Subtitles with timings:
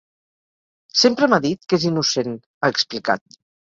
[1.01, 3.41] Sempre m’ha dit que és innocent, ha explicat.